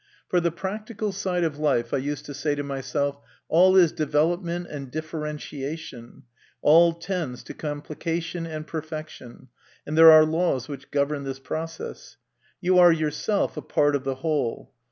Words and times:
For 0.29 0.39
the 0.41 0.49
practical 0.49 1.11
side 1.11 1.43
of 1.43 1.59
life 1.59 1.93
I 1.93 1.97
used 1.97 2.25
to 2.25 2.33
say 2.33 2.55
to 2.55 2.63
myself," 2.63 3.19
All 3.49 3.75
is 3.77 3.91
development 3.91 4.65
and 4.67 4.89
differentiation, 4.89 6.23
all 6.63 6.93
tends* 6.93 7.43
to 7.43 7.53
complication 7.53 8.47
and 8.47 8.65
perfection, 8.65 9.49
and 9.85 9.95
there 9.95 10.11
are 10.11 10.25
laws 10.25 10.67
which 10.67 10.89
govern 10.89 11.23
this 11.23 11.37
process. 11.37 12.17
You 12.59 12.79
are 12.79 12.91
yourself 12.91 13.57
a 13.57 13.61
part 13.61 13.95
of 13.95 14.03
the 14.03 14.15
whole. 14.15 14.73